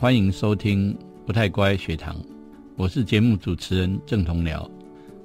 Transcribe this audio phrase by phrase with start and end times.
[0.00, 2.14] 欢迎收听不太乖学堂，
[2.76, 4.64] 我是节目主持人郑同僚。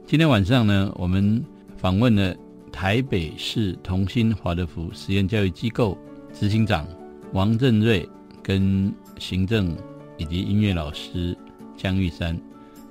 [0.07, 1.46] 今天晚上呢，我们
[1.78, 2.36] 访问了
[2.71, 5.96] 台北市同心华德福实验教育机构
[6.34, 6.88] 执行长
[7.34, 8.09] 王振瑞，
[8.41, 9.78] 跟行政
[10.18, 11.38] 以及音乐老师
[11.78, 12.36] 江玉山，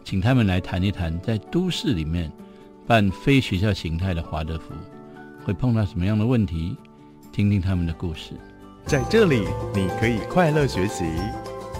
[0.04, 2.30] 请他们来谈一谈在都市里面
[2.86, 4.72] 办非学校形态的华德福
[5.44, 6.76] 会碰到什么样的问题，
[7.32, 8.34] 听听他们的故事。
[8.86, 9.40] 在这里，
[9.74, 11.02] 你可以快乐学习。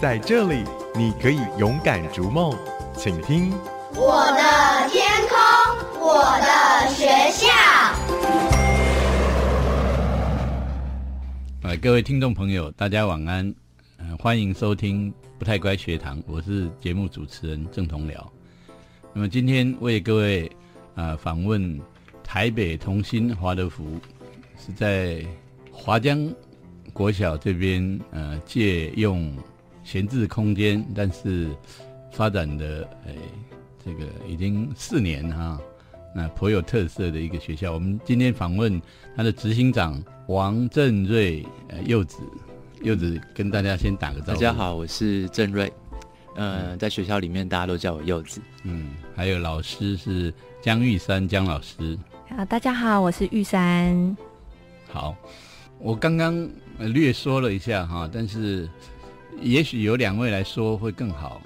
[0.03, 0.65] 在这里，
[0.97, 2.53] 你可以勇敢逐梦，
[2.97, 3.53] 请听
[3.95, 5.39] 我的天空，
[6.01, 7.47] 我的学校。
[11.63, 13.55] 呃，各位听众朋友，大家晚安，
[13.97, 18.17] 呃，欢迎收听不太乖学堂，我是节目主持人郑同僚。
[19.13, 20.51] 那么今天为各位
[20.97, 21.81] 啊访问
[22.25, 24.01] 台北同心华德福，
[24.59, 25.25] 是在
[25.71, 26.29] 华江
[26.93, 29.33] 国小这边呃借用。
[29.85, 31.49] 闲置空间，但是
[32.11, 33.17] 发展的诶，
[33.85, 35.61] 这个已经四年哈，
[36.15, 37.73] 那颇有特色的一个学校。
[37.73, 38.81] 我们今天访问
[39.17, 42.19] 他的执行长王正瑞，呃，柚子，
[42.83, 44.33] 柚子跟大家先打个招呼。
[44.33, 45.73] 大家好，我是郑瑞，
[46.37, 48.41] 呃，在学校里面大家都叫我柚子。
[48.63, 51.99] 嗯，还有老师是江玉山江老师。
[52.29, 54.17] 啊，大家好，我是玉山。
[54.91, 55.17] 好，
[55.79, 58.69] 我刚刚略说了一下哈，但是。
[59.41, 61.41] 也许有两位来说会更好。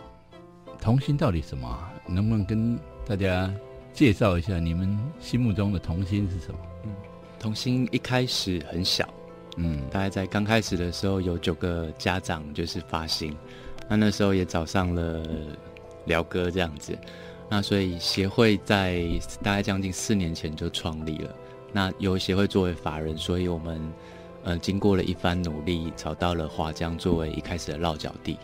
[0.80, 1.90] 童心到底什么？
[2.06, 3.52] 能不能跟大家
[3.92, 6.58] 介绍一下你们心目中的童心是什么？
[6.84, 6.90] 嗯，
[7.40, 9.08] 童心一开始很小，
[9.56, 13.36] 嗯，大概在刚开始的时候有九个家长就是发心，
[13.88, 15.22] 那那时候也找上了
[16.04, 16.96] 辽哥这样子，
[17.48, 19.02] 那所以协会在
[19.42, 21.34] 大概将近四年前就创立了。
[21.72, 23.80] 那由协会作为法人，所以我们。
[24.46, 28.38] 呃，经过了一番努力，找到了华江作为一开始的落脚地。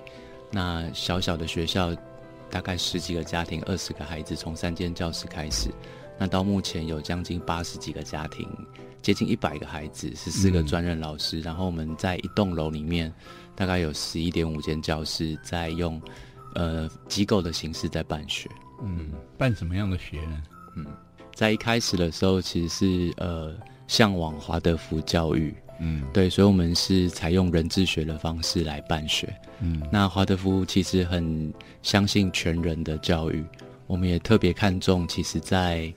[0.50, 1.94] 那小小的学校，
[2.50, 5.70] 大概十几个家庭，二十个孩子，从三间教室开始。
[6.18, 8.48] 那到目前有将近八十几个家庭，
[9.00, 11.40] 接近一百个孩子，十四个专任老师。
[11.40, 13.14] 然后我们在一栋楼里面，
[13.54, 16.02] 大概有十一点五间教室，在用
[16.56, 18.50] 呃机构的形式在办学。
[18.82, 20.42] 嗯，办什么样的学呢？
[20.74, 20.84] 嗯，
[21.32, 23.54] 在一开始的时候，其实是呃
[23.86, 25.54] 向往华德福教育。
[25.84, 29.34] 嗯，对，所以我们是采用人智学的方式来办学。
[29.60, 33.44] 嗯，那华德福其实很相信全人的教育，
[33.88, 35.92] 我们也特别看重，其实，在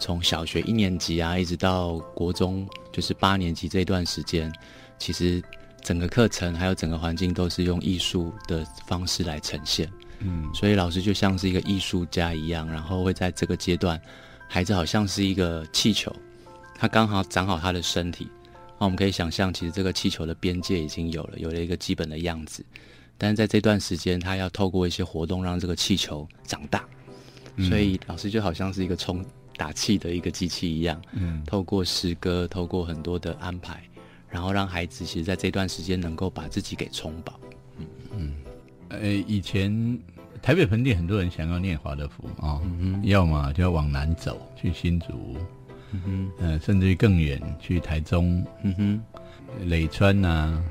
[0.00, 4.52] 从小学一年级啊，一直到国中，就是八年级这段时间，
[4.98, 5.40] 其实
[5.82, 9.88] 整个课程还有整个环境都是用艺术的方式来呈现。
[10.18, 14.00] 嗯，所以老师就像是一个艺术家一样，然后会在这个阶段，
[14.48, 16.12] 孩子好像是一个气球，
[16.74, 18.26] 他刚好长好他的身体。
[18.78, 22.64] 那我们可以想象，其实这个气球的边界已经有了，有了一个基本的样子。
[23.16, 26.84] 但是在这段时间，他要透过一些活动让这个气球长大。
[27.68, 29.24] 所以老师就好像是一个充
[29.56, 33.82] 打气的一个机器一样，嗯，透过诗歌，透过很多的安排，
[34.30, 37.40] 然后让孩子其实在这段时间能够把自己给充饱。
[37.78, 37.86] 嗯
[38.16, 38.34] 嗯，
[38.90, 39.98] 呃，以前
[40.40, 42.62] 台北盆地很多人想要念华德福啊，
[43.02, 45.36] 要么就要往南走去新竹。
[45.92, 49.00] 嗯哼，呃，甚至于更远，去台中，嗯哼，
[49.68, 50.62] 累川呐，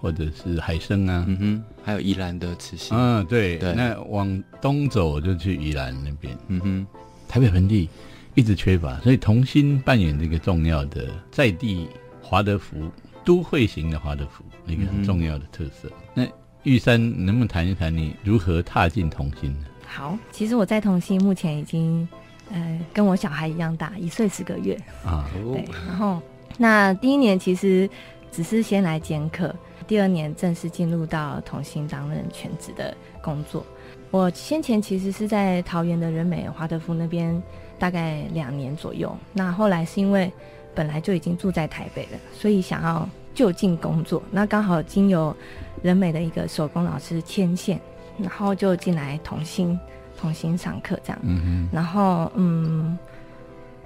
[0.00, 6.86] 或者是海生啊，嗯哼，还有宜兰的慈溪，嗯，对，那往东走就去宜兰那边，嗯哼，
[7.28, 7.88] 台北盆地
[8.34, 11.86] 一直缺乏，所以同心扮演这个重要的在地
[12.22, 12.90] 华德福
[13.24, 15.90] 都会型的华德福一个很重要的特色。
[16.14, 16.26] 那
[16.62, 19.66] 玉山能不能谈一谈你如何踏进同心呢？
[19.86, 22.08] 好，其实我在同心目前已经。
[22.50, 25.24] 呃，跟我小孩一样大，一岁十个月啊。
[25.32, 26.20] 对，然后
[26.58, 27.88] 那第一年其实
[28.30, 29.54] 只是先来兼课，
[29.86, 33.64] 第二年正式进入到同心担任全职的工作。
[34.10, 37.42] 我先前其实是在桃园的人美华德福那边
[37.78, 40.30] 大概两年左右，那后来是因为
[40.74, 45.34] 本来就已经住在台北了，所以想要就近工作，那刚好经由
[45.82, 47.80] 人美的一个手工老师牵线，
[48.18, 49.78] 然后就进来同心。
[50.22, 52.96] 重新上课这样，嗯哼，然后嗯，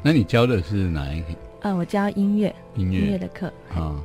[0.02, 1.28] 那你教的是哪一个？
[1.62, 3.16] 呃，我教音乐，音乐。
[3.16, 3.50] 的课。
[3.74, 3.96] 啊。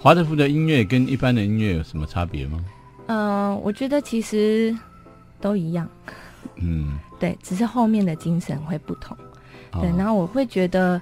[0.00, 2.64] 华德福的音乐跟一般的音乐有什么差别吗？
[3.06, 4.76] 嗯，我觉得其实
[5.40, 5.88] 都一样，
[6.56, 9.16] 嗯，对，只是后面的精神会不同。
[9.80, 11.00] 对，然后我会觉得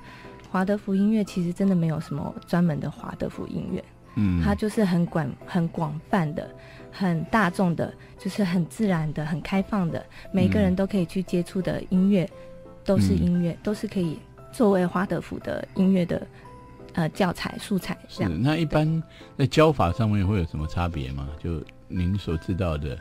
[0.51, 3.83] 华德福音乐其实真的没有什么专门的华德福音乐，
[4.17, 6.49] 嗯，它就是很广很广泛的。
[6.99, 10.03] 很大众的，就是很自然的、很开放的，
[10.33, 12.27] 每个人都可以去接触的音乐，
[12.87, 14.19] 都是音乐，都是可以
[14.51, 16.27] 作为华德福的音乐的
[16.95, 18.33] 呃教材素材这样。
[18.43, 19.03] 那一般
[19.37, 21.29] 在教法上面会有什么差别吗？
[21.39, 22.99] 就您所知道的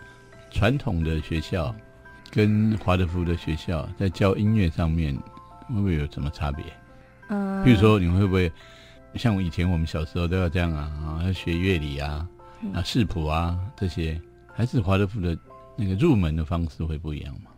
[0.52, 1.74] 传统的学校
[2.30, 5.16] 跟华德福的学校在教音乐上面
[5.70, 6.66] 会不会有什么差别？
[7.30, 8.52] 嗯，比如说你会不会
[9.16, 12.28] 像我以前我们小时候都要这样啊啊，要学乐理啊
[12.74, 14.20] 啊视谱啊这些，
[14.54, 15.38] 还是华德福的
[15.76, 17.52] 那个入门的方式会不一样吗？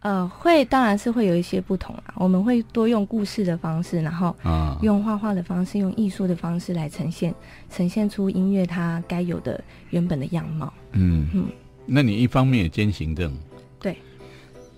[0.00, 2.14] 呃，会，当然是会有一些不同啊。
[2.16, 4.34] 我们会多用故事的方式，然后
[4.82, 7.32] 用画画的方式，用艺术的方式来呈现，
[7.70, 10.72] 呈现出音乐它该有的原本的样貌。
[10.90, 11.28] 嗯。
[11.32, 11.46] 嗯，
[11.86, 13.32] 那你一方面也兼行政，
[13.78, 13.96] 对，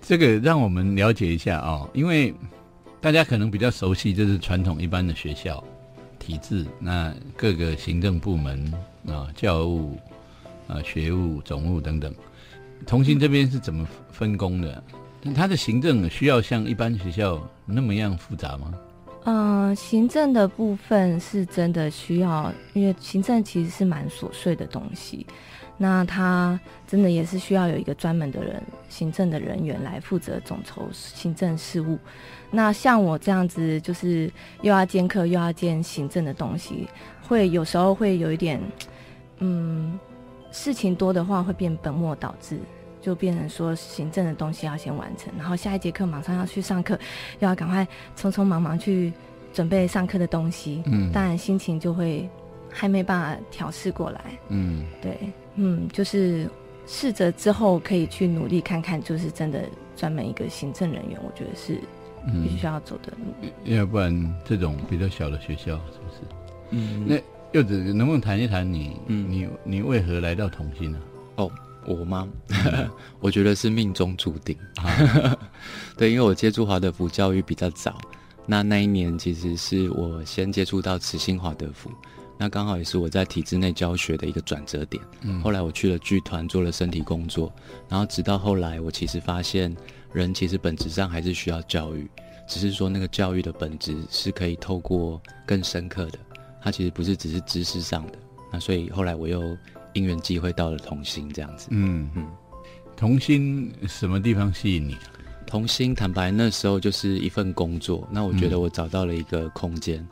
[0.02, 2.34] 这个让我们了解一下啊，因为
[3.00, 5.62] 大家可能比较熟悉，就是传统一般的学校
[6.24, 8.72] 体制，那各个行政部门
[9.06, 9.98] 啊，教务
[10.66, 12.14] 啊，学务、总务等等，
[12.86, 14.82] 同心这边是怎么分工的？
[15.36, 18.72] 他的行政需要像一般学校那么样复杂吗？
[19.24, 25.26] 嗯，行政的部分是真的需要，因为行政其实是蛮琐碎的东西，
[25.76, 31.98] 那他真的也是需要有一个专门的人，行政的人员来负责总筹行政事务。
[32.50, 34.30] 那像我这样子，就是
[34.62, 36.88] 又要兼课又要兼行政的东西，
[37.26, 38.60] 会有时候会有一点，
[39.38, 39.98] 嗯，
[40.52, 42.58] 事情多的话会变本末倒置。
[43.02, 46.98] 就变成说行政的东西要先完成，然后下一节课马上要去上课，
[47.38, 47.86] 又要赶快
[48.16, 49.12] 匆匆忙忙去
[49.52, 50.82] 准备上课的东西。
[50.86, 52.26] 嗯，当然心情就会
[52.70, 54.20] 还没办法调试过来。
[54.48, 55.18] 嗯，对，
[55.56, 56.48] 嗯，就是
[56.86, 61.78] 试着之后可以去努力看看，就是真的专门一个行政人员，我觉得是
[62.42, 63.48] 必须要走的路。
[63.64, 66.20] 要不然这种比较小的学校是不是？
[66.70, 67.16] 嗯，那
[67.52, 68.96] 柚子能不能谈一谈你？
[69.06, 70.98] 嗯，你你为何来到同心呢？
[71.36, 71.50] 哦。
[71.86, 72.26] 我吗？
[73.20, 74.56] 我觉得是命中注定。
[75.98, 77.98] 对，因为我接触华德福教育比较早，
[78.46, 81.90] 那那一年其实是我先接触到慈心华德福，
[82.38, 85.02] 那刚好也是我在体制内教学的一个转折点。
[85.42, 87.52] 后来我去了剧团做了身体工作，
[87.88, 89.74] 然后直到后来，我其实发现
[90.12, 92.10] 人其实本质上还是需要教育，
[92.48, 96.18] 只是说那个教育的本质是可以透过更深刻的，
[96.62, 98.12] 它其实不是只是知识上的。
[98.52, 99.56] 那所以后来我又。
[99.96, 102.26] 因缘机会到了童心这样子，嗯嗯，
[102.96, 104.96] 童心什么地方吸引你？
[105.46, 110.04] 童心坦白那时候就是一份工作，那我觉得我找到了一个空间。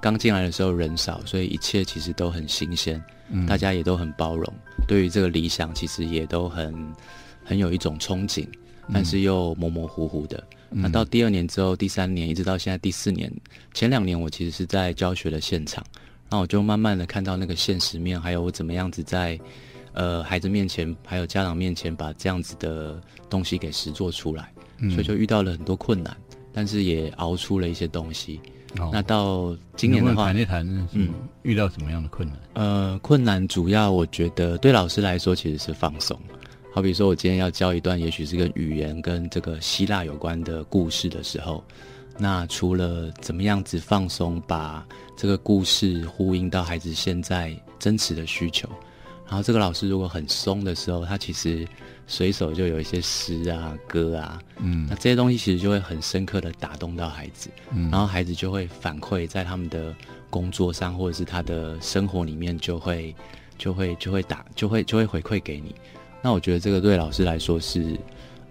[0.00, 3.02] 刚进来的时候人少，所以一切其实都很新鲜，
[3.46, 4.52] 大家也都很包容，
[4.86, 6.74] 对于这个理想其实也都很
[7.44, 8.46] 很有一种憧憬，
[8.92, 10.42] 但是又模模糊糊的。
[10.68, 13.32] 那到第二年之后，第三年一直到现在第四年，
[13.72, 15.84] 前两年我其实是在教学的现场。
[16.30, 19.38] 那我就慢慢的看到那个现实面，还有我怎么样子在，
[19.92, 23.00] 呃，孩子面前，还有家长面前，把这样子的
[23.30, 24.52] 东西给实做出来，
[24.90, 26.16] 所以就遇到了很多困难，
[26.52, 28.40] 但是也熬出了一些东西。
[28.92, 31.10] 那到今年的话，谈一谈，嗯，
[31.42, 32.38] 遇到什么样的困难？
[32.54, 36.18] 呃，困难主要我觉得对老师来说其实是放松。
[36.72, 41.62] 好比说我今天要教一段，也许是跟语言跟这个希腊有关的故事的时候。
[42.18, 44.84] 那除了怎么样子放松，把
[45.16, 48.68] 这个故事呼应到孩子现在真实的需求，
[49.26, 51.66] 然后这个老师如果很松的时候，他其实
[52.06, 59.94] 随手就有一些诗啊、歌啊，嗯，那这些东西其实就会很深刻的打动到孩子，嗯，然后孩子就会反馈在他们的
[60.28, 63.14] 工作上或者是他的生活里面，就会
[63.56, 65.74] 就会就会打就会就会回馈给你。
[66.22, 67.98] 那我觉得这个对老师来说是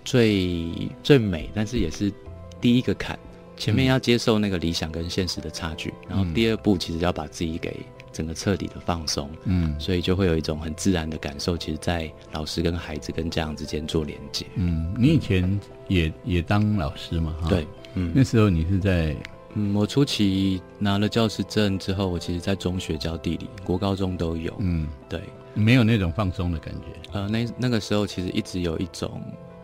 [0.03, 2.11] 最最美，但是也是
[2.59, 3.17] 第一个坎。
[3.55, 14.45] 前面要接受那个理想跟现实的差距，然后第二步其实要把自己给整个彻底的放松，嗯，所以就会有一种很自然的感受，其实，在老师跟孩子跟家长之间做连接。
[14.55, 17.35] 嗯，你以前也也当老师嘛？
[17.49, 19.15] 对，嗯，那时候你是在，
[19.55, 25.19] 嗯，我初期拿了教师证之后，我其实在中学教地理，国高中都有，嗯，对，
[25.55, 27.09] 没有那种放松的感觉。
[27.11, 29.21] 呃，那那个时候其实一直有一种。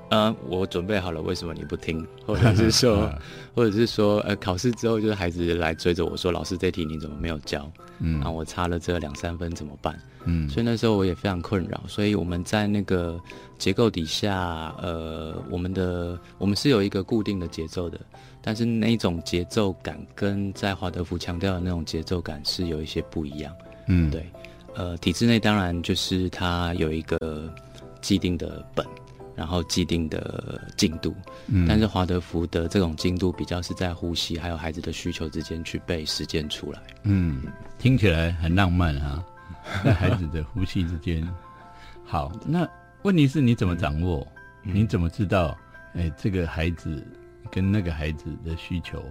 [0.09, 2.05] 呃，我准备好了，为什么你不听？
[2.25, 3.11] 或者是说，
[3.53, 9.99] 或者是说，呃，考试之后就是孩子来追着我说：“老师，这题你怎么没有教？”嗯，然后我差了这两三分怎么办？
[10.25, 11.81] 嗯，所以那时候我也非常困扰。
[11.87, 13.19] 所以我们在那个
[13.57, 17.99] 结构底下，呃，我们的我们是有一个固定的节奏的，
[18.41, 23.53] 但是那种节奏感跟在华德福强调的那种节奏感是有一些不一样。
[23.87, 24.25] 嗯，对，
[24.75, 27.53] 呃，体制内当然就是它有一个
[28.01, 28.83] 既定的本。
[29.35, 31.15] 然后既定的进度，
[31.67, 36.81] 但是华德福的这种进度比较是在呼吸还有孩子的需求之间去被实践出来。
[37.03, 37.43] 嗯，
[37.77, 39.23] 听起来很浪漫哈，
[39.83, 41.25] 在孩子的呼吸之间。
[42.03, 42.67] 好，那
[43.03, 44.27] 问题是你怎么掌握？
[44.63, 45.57] 你怎么知道？
[45.93, 47.05] 哎，这个孩子
[47.49, 49.03] 跟那个孩子的需求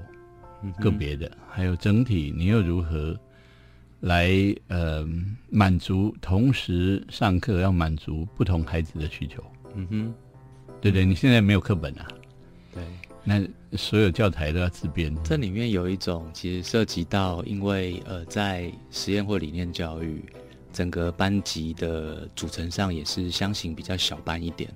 [0.78, 3.18] 个别的，还有整体，你又如何
[4.00, 4.30] 来
[4.68, 5.06] 呃
[5.48, 6.14] 满足？
[6.20, 9.42] 同时上课要满足不同孩子的需求。
[9.74, 10.14] 嗯哼，
[10.80, 12.06] 对对，你现在没有课本啊？
[12.74, 12.82] 对，
[13.24, 13.42] 那
[13.76, 15.16] 所有教材都要自编。
[15.22, 20.24] 这里面有一种其实涉及到，因为呃，在实验或理念教育，
[20.72, 24.70] 整个班级的组成上也是相形比较小班一点。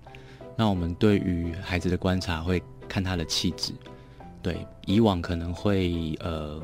[0.56, 3.72] 那我们对于孩子的观察会看他的气质，
[4.42, 6.60] 对以往可能会呃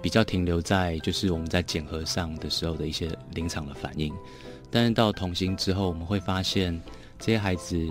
[0.00, 4.14] 比较停留在就是我们在检核上的时候的一些临场的反应，
[4.70, 6.80] 但是到同心之后，我们会发现
[7.18, 7.88] 这些孩子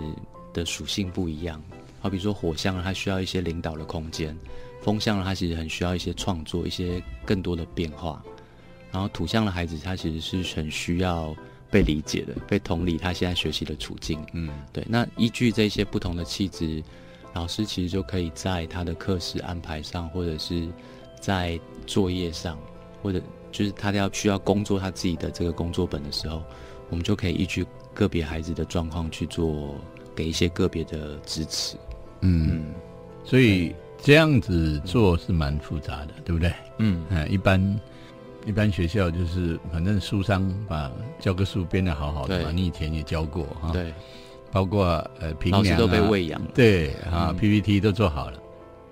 [0.52, 1.62] 的属性不一样。
[2.00, 4.34] 好比说火象，他需要一些领导的空间；
[4.82, 8.22] 风象，他其实很需要一些创作，一些更多的变化。
[8.90, 11.34] 然后土象的孩子，他其实是很需要。
[11.70, 14.82] 被理解的，被同理，他现在学习的处境，嗯，对。
[14.88, 16.82] 那依据这些不同的气质，
[17.34, 20.66] 老师其实就可以在他的课时安排上，或者是
[21.20, 22.58] 在作业上，
[23.02, 23.20] 或者
[23.52, 26.42] 就是他要需要工作他自己的这个工作本的时候，
[26.90, 29.74] 我们就可以依据个别孩子的状况去做，
[30.14, 31.76] 给一些个别的支持。
[32.20, 32.66] 嗯，
[33.24, 36.52] 所以这样子做是蛮复杂的，对不对？
[36.78, 37.80] 嗯，嗯一般。
[38.46, 40.90] 一般学校就是，反正书商把
[41.20, 43.92] 教科书编的好好的嘛，你以前也教过哈，对，
[44.50, 44.86] 包括
[45.20, 48.40] 呃平老师都被喂养，对啊，PPT 都做好了，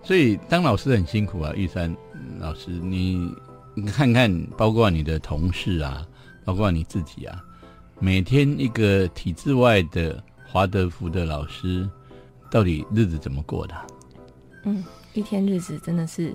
[0.03, 1.53] 所以当老师很辛苦啊。
[1.55, 1.97] 玉山
[2.39, 3.33] 老师，你
[3.73, 6.07] 你看看，包括你的同事啊，
[6.45, 7.43] 包括你自己啊，
[7.99, 11.89] 每天一个体制外的华德福的老师，
[12.51, 13.75] 到底日子怎么过的？
[14.65, 14.85] 嗯，
[15.15, 16.35] 一天日子真的是。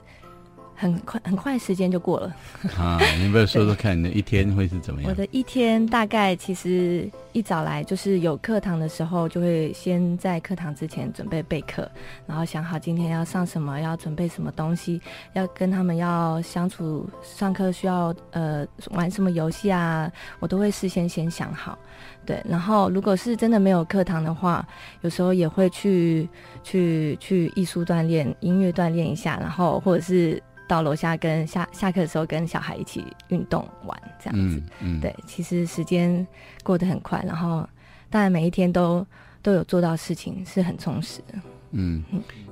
[0.82, 2.36] 很快，很快时间就过了。
[2.76, 5.12] 啊，你不要说说看，你的一天会是怎么样？
[5.12, 11.88] 我的一天大概其实一早来就是有课堂的时候，就会先在课堂之前准备备课，
[12.26, 15.00] 然后想好今天要上什么，要准备什么东西，
[15.34, 21.78] 要跟他们要相处，上课需要呃玩什么游戏啊，我都会事先先想好。
[22.26, 24.68] 对，然后如果是真的没有课堂的话，
[25.02, 26.28] 有时候也会去
[26.64, 30.42] 去去艺术锻炼、音乐锻炼一下，然后或者是。
[30.72, 36.26] 到楼下跟下下课的时候跟小孩一起运动玩这样子，嗯对，其实时间
[36.64, 37.68] 过得很快，然后
[38.10, 39.06] 当然每一天都
[39.42, 41.38] 都有做到事情，是很充实的。
[41.72, 42.02] 嗯，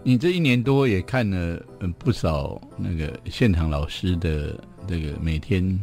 [0.03, 4.53] 你这一年多也看了嗯不少那个现场老师的
[4.85, 5.79] 这个每天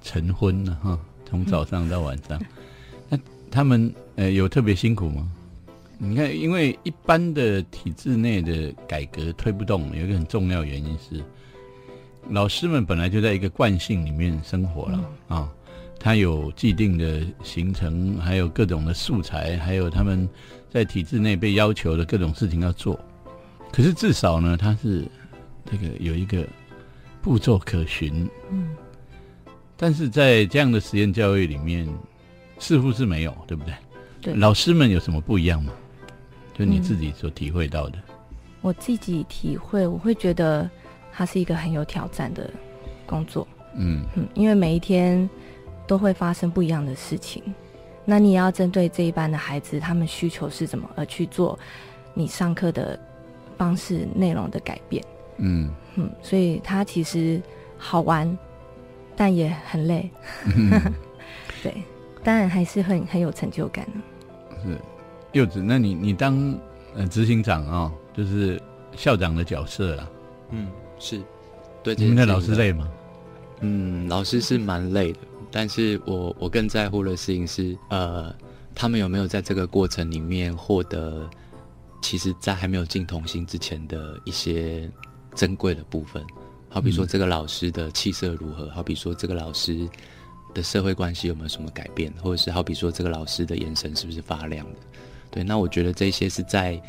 [0.00, 2.40] 晨昏了哈，从早上到晚上，
[3.10, 3.18] 那
[3.50, 5.30] 他们呃有特别辛苦吗？
[5.98, 11.22] 你看，因为一般的体制内的改革推不动，有一个很重要原因是。
[12.30, 15.48] 老师们本来就在一个惯性里面生活了啊，
[16.00, 20.28] 他有既定的行程，还有各种的素材，还有他们
[20.70, 22.98] 在体制内被要求的各种事情要做。
[23.70, 25.06] 可是至少呢，他是
[25.66, 26.46] 这个有一个
[27.20, 28.28] 步骤可循。
[28.50, 28.74] 嗯。
[29.76, 31.86] 但是在这样的实验教育里面，
[32.58, 33.74] 似乎是没有，对不对？
[34.22, 34.34] 对。
[34.34, 35.72] 老师们有什么不一样吗？
[36.56, 37.98] 就你自己所体会到的。
[38.62, 40.70] 我自己体会，我会觉得。
[41.16, 42.50] 它是一个很有挑战的
[43.06, 44.04] 工作，嗯。
[44.16, 45.28] 嗯，因为每一天
[45.86, 47.42] 都会发生不一样的事情，
[48.04, 51.58] 那你也要针对这一班的孩子，他们需求是怎么而去做
[52.12, 52.98] 你上课的
[53.56, 55.04] 方式、内容的改变，
[55.38, 55.70] 嗯。
[55.96, 57.40] 嗯，所以它其实
[57.78, 58.36] 好玩，
[59.14, 60.10] 但也很累，
[61.62, 61.72] 对，
[62.24, 63.86] 当然还是很很有成就感。
[63.86, 64.56] 的。
[64.64, 64.76] 是。
[65.30, 66.58] 柚子，那你你当
[66.94, 68.60] 呃执行长啊，就是
[68.96, 70.10] 校长的角色了，
[70.50, 70.66] 嗯。
[70.98, 71.20] 是，
[71.82, 71.94] 对。
[71.96, 72.88] 你们的老师累吗？
[73.60, 75.18] 嗯，老师是蛮累的，
[75.50, 78.34] 但是我我更在乎的事情是，呃，
[78.74, 81.28] 他们有没有在这个过程里面获得，
[82.02, 84.90] 其实在还没有进童心之前的一些
[85.34, 86.22] 珍贵的部分。
[86.68, 89.88] 好比说这个老师的气色如何，好比说这个老师
[90.52, 94.78] 的社会关系有没有什么改变，或者是好比说这个老师的眼神是不是发亮的？
[95.30, 96.80] 对，那我觉得这些是在。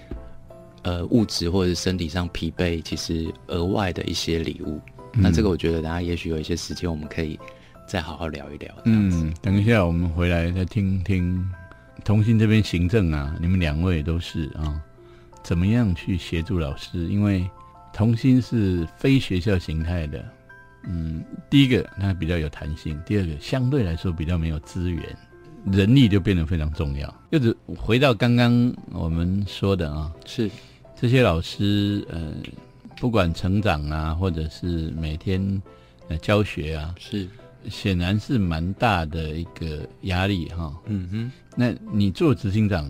[0.85, 4.79] 呃，物质或者是身体上疲惫，其实额外的一些礼物。
[5.11, 7.39] 那这个我觉得，大家也许有一些时间，我们可以
[7.87, 8.71] 再好好聊一聊。
[8.85, 11.43] 嗯，等一下我们回来再听听
[12.03, 14.79] 同心这边行政啊，你们两位都是啊，
[15.41, 16.99] 怎么样去协助老师？
[17.07, 17.49] 因为
[17.91, 20.23] 同心是非学校形态的，
[20.83, 25.03] 嗯，第一个它比较有弹性，第二个相对来说比较没有资源。
[25.71, 27.11] 人力就变得非常重要。
[27.31, 30.47] 就是回到刚刚我们说的啊，是。
[30.95, 32.33] 这些老师，呃，
[32.99, 35.61] 不管成长啊，或者是每天
[36.07, 37.27] 呃教学啊，是
[37.69, 40.73] 显然是蛮大的一个压力哈。
[40.85, 42.89] 嗯哼，那你做执行长，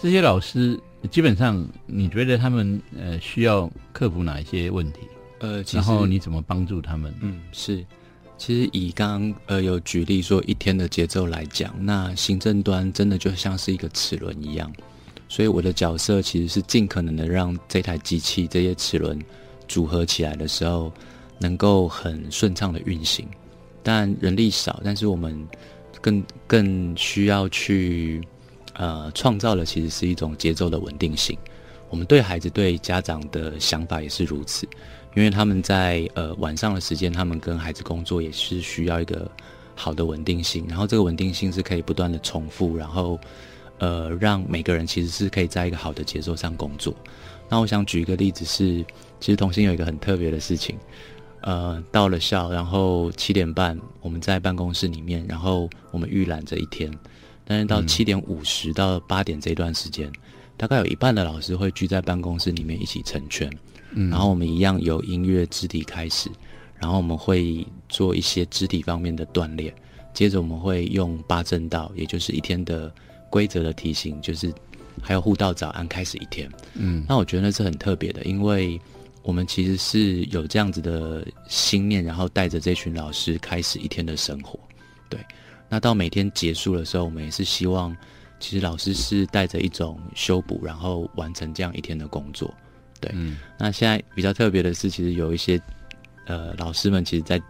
[0.00, 0.78] 这些老师
[1.10, 5.00] 基本上你觉得他们呃需要克服哪一些问题？
[5.40, 7.12] 呃，然后你怎么帮助他们？
[7.20, 7.84] 嗯，是。
[8.36, 14.72] 其实以刚刚呃有举例说一天的节奏来讲，那行政端真的就像是一个齿轮一样，
[15.28, 19.18] 所以我的角色其实是尽可能的让这台机器这些齿轮
[19.66, 20.92] 组合起来的时候
[21.38, 23.26] 能够很顺畅的运行。
[23.82, 25.46] 但人力少，但是我们
[26.00, 28.22] 更更需要去
[28.74, 31.36] 呃创造的其实是一种节奏的稳定性。
[31.90, 34.66] 我们对孩子对家长的想法也是如此。
[35.16, 39.30] 因为他们在呃晚上的时间，他们跟孩子工作也是需要一个
[39.76, 43.16] 好的稳定性，然后这个稳定性是可以不断的重复，然后
[43.84, 46.94] 呃让每个人其实是可以在一个好的节奏上工作。
[47.50, 48.82] 那我想举一个例子是，
[49.20, 50.78] 其实童心有一个很特别的事情，
[51.42, 56.90] 呃到了校，然后七点半我们在办公室里面，然后我们预览这一天，
[57.44, 60.10] 但是到七点五十到八点这段时间，
[60.56, 63.50] 大概有一半的老师会聚在办公室里面一起成圈。
[64.10, 66.28] 然后我们一样由音乐肢体开始，
[66.80, 69.72] 然后我们会做一些肢体方面的锻炼，
[70.12, 72.92] 接着我们会用八正道，也就是一天的
[73.34, 74.54] 规则的提醒，就是
[75.02, 76.48] 还有互道早安开始一天。
[76.74, 78.80] 嗯，那我觉得那是很特别的，因为
[79.24, 84.56] 我们其实是有这样子的心念，然后带着这群老师开始一天的生活。
[85.08, 85.18] 对，
[85.68, 87.96] 那到每天结束的时候，我们也是希望，
[88.38, 92.54] 其实老师是带着一种修补，然后完成这样一天的工作。
[93.00, 95.60] 对，嗯，那现在比较特别的是，其实有一些，
[96.26, 97.42] 呃，老师们其实，在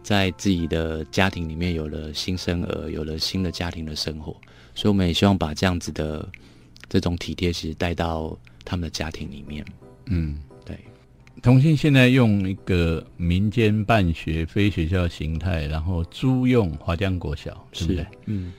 [0.00, 4.36] 在自己的家庭里面有了新生儿，有了新的家庭的生活，
[4.74, 6.28] 所以我们也希望把这样子的
[6.88, 9.64] 这种体贴，其实带到他们的家庭里面。
[10.06, 10.78] 嗯，对。
[11.42, 18.06] 同心现在用一个民间办学非学校形态，然后租用华江国小，是不是？
[18.26, 18.52] 嗯，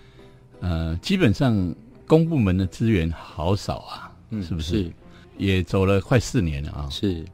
[0.59, 1.75] 呃，基本上
[2.07, 4.91] 公部门的资源好少啊，嗯，是不是？
[5.37, 6.87] 也走了快四年了啊！
[6.89, 7.25] 是，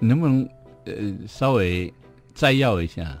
[0.00, 0.48] 能不能
[0.86, 0.94] 呃
[1.28, 1.92] 稍微
[2.34, 3.16] 摘要一下？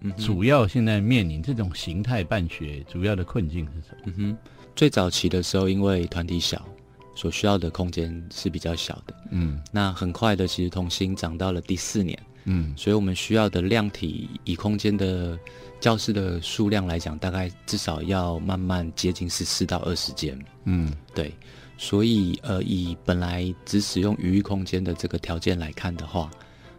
[0.00, 4.02] 嗯，主要现在面临这种形态办学，主要的困境是什么？
[4.04, 4.38] 嗯哼，
[4.78, 6.64] 最早期的时候，因为团体小，
[7.12, 9.14] 所需要的空间是比较小的。
[9.32, 12.16] 嗯，那很快的，其实童心长到了第四年。
[12.44, 15.36] 嗯，所以我们需要的量体以空间的
[15.80, 20.38] 教室的数量来讲，大概至少要慢慢接近十四到二十间。
[20.62, 21.34] 嗯，对。
[21.76, 26.30] 所以，呃，以本来只使用余裕空间的这个条件来看的话，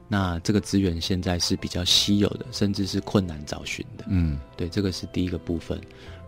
[0.08, 4.06] 那这个资源现在是比较稀有的，甚至是困难找寻的。
[4.08, 5.78] 嗯，对，这个是第一个部分。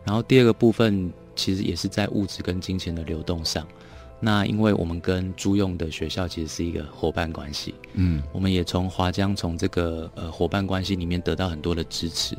[0.04, 3.68] 然后第二个部分，其实也是在物质跟金钱的流动上。
[4.24, 12.38] 那因为我们跟租用的学校其实是一个伙伴关系，嗯，我们也从华江从这个呃伙伴关系里面得到很多的支持，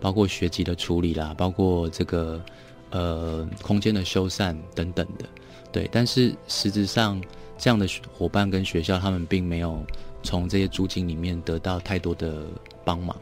[0.00, 2.44] 包括学籍的处理啦，包括这个
[2.90, 5.24] 呃空间的修缮等等的。
[5.70, 7.22] 对，但是实质上，
[7.56, 9.80] 这样的伙伴跟学校，他们并没有
[10.24, 12.44] 从这些租金里面得到太多的
[12.84, 13.16] 帮忙。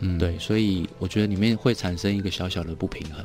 [0.00, 3.24] 嗯，对，所以我觉得里面会产生一个小小的不平衡。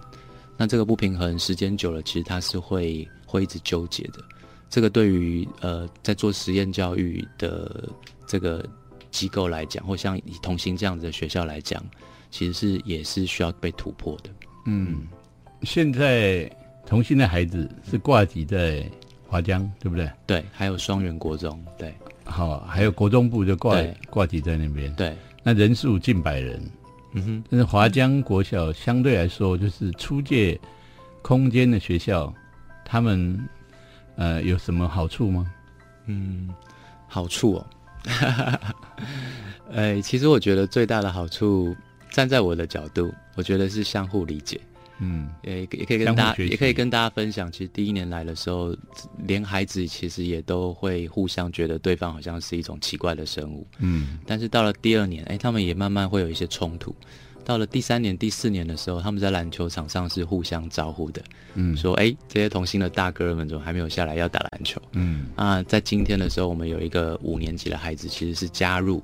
[0.57, 4.19] 那这个不平衡时间久了，其实他是会会一直纠结的。
[4.69, 7.87] 这个对于呃在做实验教育的
[8.25, 8.67] 这个
[9.11, 11.83] 机构来讲，或像以同行这样子的学校来讲，
[12.31, 14.29] 其实是也是需要被突破的。
[14.65, 15.07] 嗯，
[15.61, 16.51] 现在。
[16.89, 18.89] 同心的孩子是挂籍在
[19.27, 20.09] 华江，对不对？
[20.25, 21.93] 对，还有双元国中，对，
[22.23, 23.77] 好，还有国中部就挂
[24.09, 26.61] 挂籍在那边，对，那人数近百人，
[27.17, 27.43] 嗯哼。
[27.49, 30.60] 但是华江国小相对来说就是出借
[31.21, 32.34] 空间的学校，
[32.86, 33.38] 他们
[34.15, 35.51] 呃有什么好处吗？
[36.06, 36.49] 嗯，
[37.08, 37.67] 好处哦，
[39.73, 41.75] 哎，其实我觉得最大的好处，
[42.10, 44.60] 站在我的角度，我觉得是相互理解。
[44.99, 48.75] 嗯，也也可以跟大家也可以跟大家分享，其实第一年来的时候，
[49.25, 53.67] 连孩子其实也都会互相觉得对方好像是一种奇怪的生物。
[53.79, 56.95] 嗯，但是到了第二年，哎，他们也慢慢会有一些冲突。
[57.45, 61.23] 到了第三年、第四年的时候，他们在篮球场上是互相招呼的。
[61.53, 64.81] 嗯，说哎，这些同心的大哥们怎么还没有下来要打篮球？
[64.91, 69.01] 嗯，啊，在今天的时候，我们有一个五年级的孩子，其实是加入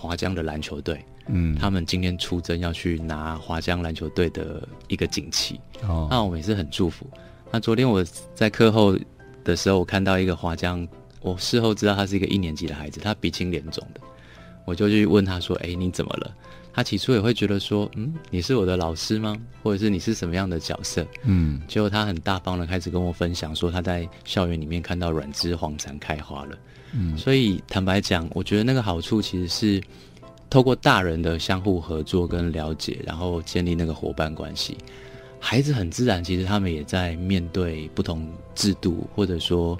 [0.00, 1.04] 华江的篮球队。
[1.26, 7.06] 嗯，他们今天出征要去拿华江篮球队的一个锦旗，哦，那我们也是很祝福。
[7.52, 8.02] 那昨天我
[8.34, 8.98] 在课后
[9.44, 10.86] 的时候，我看到一个华江，
[11.20, 14.00] 我事后知道他是一个一年级的孩子，他鼻青脸肿的，
[14.64, 16.34] 我就去问他说：“哎，你怎么了？”
[16.72, 19.36] 他起初也会觉得说：“嗯，你是我的老师吗？
[19.62, 26.58] 或者是你是什么样的角色？”嗯，结果他很大方的开始跟我分享说他在校园里面看到软枝黄蝉开花了。
[26.92, 29.82] 嗯，所以坦白讲，我觉得那个好处其实是。
[30.50, 34.76] 透过大人的相互合作跟了解，然后建立那个伙伴关系，
[35.38, 39.78] 孩子很自然，其实他们也在面对不同制度，或者说，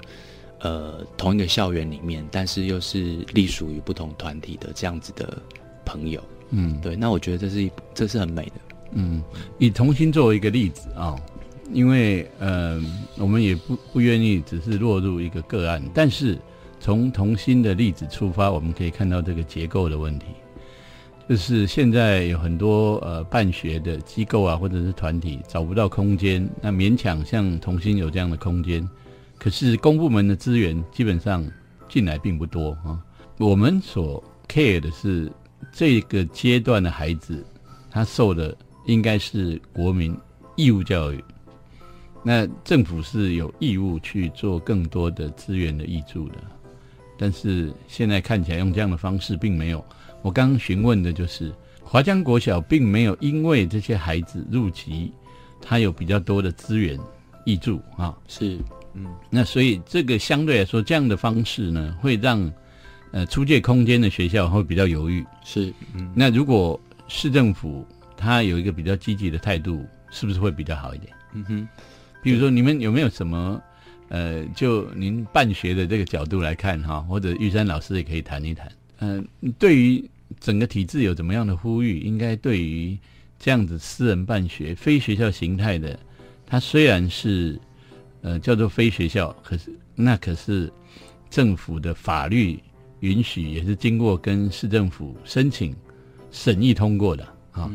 [0.59, 5.37] 呃同一个校园里面，但是又是隶属于不同团体的这样子的
[5.83, 6.23] 朋友。
[6.51, 8.53] 嗯，对，那我觉得这是一这是很美的。
[8.93, 9.21] 嗯，
[9.57, 11.17] 以童心作为一个例子啊，
[11.73, 12.81] 因为呃，
[13.17, 16.37] 我们也不不愿意只是落入一个个案，但是
[16.81, 20.25] 从童心的例子出发，我们可以看到这个结构的问题，
[21.29, 28.85] 就是现在有很多呃办学的机构啊，或者是团体找不到空间，那勉强像童心有这样的空间，
[29.37, 31.45] 可是公部门的资源基本上
[31.87, 32.99] 进来并不多啊。
[33.37, 35.31] 我们所 care 的是
[35.71, 37.45] 这个阶段的孩子，
[37.89, 38.57] 他受的。
[38.87, 40.17] 应该是国民
[40.55, 41.23] 义务教育，
[42.23, 46.37] 那政府是有义务去做更多的资源的挹注的，
[47.21, 49.85] 但是现在看起来用这样的方式并没有。
[50.23, 51.53] 我刚刚询问的就是
[51.83, 55.13] 华江国小并没有因为这些孩子入籍，
[55.61, 56.99] 他有比较多的资源
[57.45, 58.57] 挹注啊，是，
[58.95, 62.51] 嗯，那所以这个相对来说这样的方式呢，会让
[63.11, 67.85] 呃出借空间的学校会比较犹豫，是，嗯，那如果市政府。
[68.23, 71.11] 他有一个比较积极的态度，是不是会比较好一点？
[71.33, 71.67] 嗯哼，
[72.21, 73.59] 比如说你们有没有什么，
[74.11, 78.69] 呃，就您办学的这个角度来看哈，或者玉山老师也可以谈一谈。
[78.99, 79.25] 嗯，
[79.57, 80.03] 对于
[80.37, 81.99] 整个体制有怎么样的呼吁？
[81.99, 82.97] 应该对于
[83.39, 85.97] 这样子私人办学、非学校形态的，
[86.45, 87.57] 它虽然是
[88.21, 90.69] 呃叫做非学校，可是那可是
[91.29, 92.59] 政府的法律
[92.99, 95.73] 允许，也是经过跟市政府申请
[96.31, 97.71] 审议通过的啊。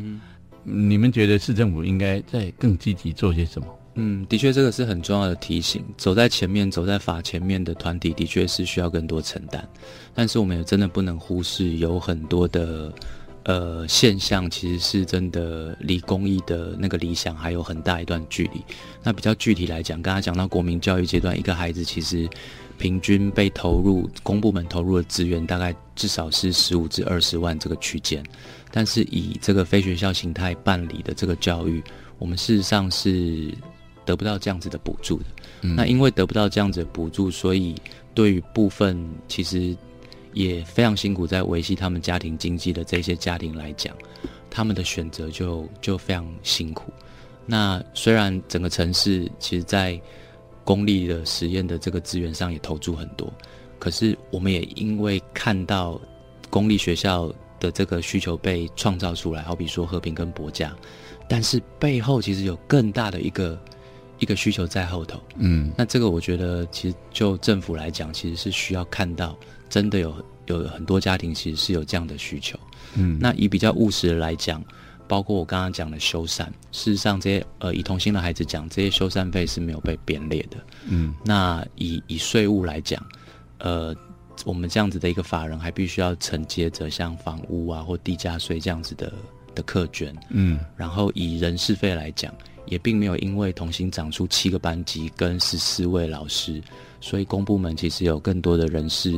[0.61, 3.67] 你们觉得市政府应该再更积极做些什么？
[3.99, 5.83] 嗯，的确，这个是很重要的提醒。
[5.97, 9.67] 走在前面、走在法前面的团体，的确是需要更多承担。
[10.13, 12.93] 但是，我们也真的不能忽视，有很多的
[13.45, 18.63] 呃现象，其实是真的离公益的那个理想还有很大一段距离。
[19.01, 22.29] 那比较具体来讲，刚刚讲到国民教育阶段，一个孩子其实
[22.77, 28.23] 平均被投入公部门投入的资源，大概至少是十五至二十万这个区间。
[28.71, 31.81] 但是以这个非学校形态办理的这个教育，
[32.19, 33.51] 我们事实上是
[34.07, 35.25] 得不到这样子的补助的。
[35.61, 37.75] 那因为得不到这样子的补助，所以
[38.15, 39.75] 对于部分其实
[40.33, 43.95] 也非常辛苦在维系他们家庭经济的这些家庭来讲，
[44.49, 46.91] 他们的选择就就非常辛苦。
[47.45, 49.99] 那虽然整个城市其实在
[50.63, 53.31] 公立的实验的这个资源上也投注很多，
[53.77, 55.99] 可是我们也因为看到
[56.49, 57.31] 公立学校。
[57.59, 60.71] 的这个需求被创造出来，好比说和平跟博家，
[61.27, 63.59] 但是背后其实有更大的一个
[64.19, 65.21] 一个需求在后头。
[65.37, 69.37] 嗯，那这个我觉得其实就政府来讲，其实是需要看到
[69.69, 72.59] 真的有有很多家庭其实是有这样的需求。
[72.95, 74.63] 嗯，那以比较务实的来讲，
[75.07, 80.57] 包括我刚刚讲的修缮，事实上这些呃以同心的孩子讲，这些修缮费是没有被编列的。
[80.87, 83.03] 嗯，那以以税务来讲，
[83.59, 83.95] 呃。
[84.45, 89.11] 我们这样子的一个法人，还必须要承接着像房屋啊或地价税这样子的
[89.55, 92.31] 的客捐，嗯，然后以人事费来讲，
[92.67, 96.61] 也并没有因为同心长出七个班级跟十四位老师，
[97.01, 99.13] 所以公部门其实有更多的人事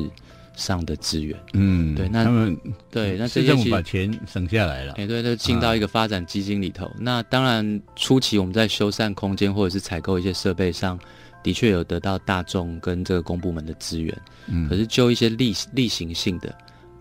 [0.56, 2.58] 上的资源，嗯，对，那他们
[2.90, 6.90] 对，那市政府把钱省下来了，哎，对，都进到一个发展基金里头。
[7.00, 11.00] 那当然初期我们在修缮空间或者是采购一些设备上。
[11.42, 14.14] 的确有得到大众跟这个公部门的资源，
[14.48, 16.54] 嗯，可是就一些例例行性的，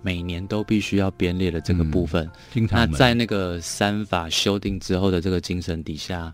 [0.03, 2.31] 每年都必须要编列的这个部分，
[2.71, 6.33] 那在那个三法修订之后的这个精神底下，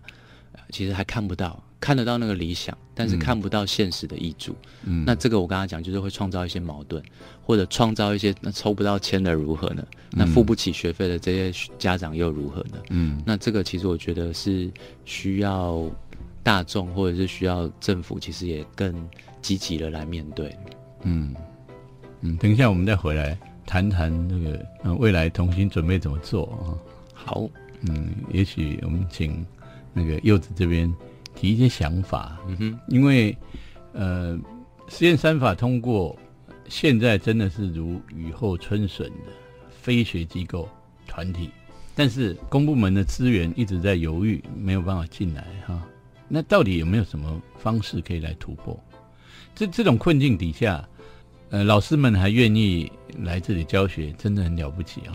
[0.69, 4.55] 其实还看不到，看得到那个理想，但是看不到现实的益处。
[4.83, 7.03] 嗯，那这个我刚刚讲就是会创造一些矛盾，
[7.41, 9.85] 或者创造一些那抽不到签的如何呢？
[10.11, 12.77] 那付不起学费的这些家长又如何呢？
[12.89, 14.71] 嗯，那这个其实我觉得是
[15.05, 15.89] 需要。
[16.45, 18.93] 大众或者是需要政府，其实也更
[19.41, 20.55] 积极的来面对。
[21.01, 21.33] 嗯
[22.21, 26.77] 嗯，等一下我们再回来谈谈那个未来同心准备怎么做啊？
[27.13, 27.49] 好，
[27.81, 29.45] 嗯，也许我们请
[29.93, 30.93] 那个柚子这边
[31.33, 32.37] 提一些想法。
[32.47, 33.35] 嗯哼，因为
[33.93, 34.37] 呃，
[34.87, 36.17] 实验三法通过，
[36.69, 39.31] 现在真的是如雨后春笋的
[39.69, 40.69] 非学机构
[41.07, 41.49] 团体，
[41.95, 45.81] 但是公部门的资源一直在犹豫，没有办法进来哈。
[46.27, 48.77] 那到底有没有什么方式可以来突破？
[49.55, 50.87] 这这种困境底下，
[51.49, 52.91] 呃，老师们还愿意
[53.23, 55.13] 来这里教学，真的很了不起啊！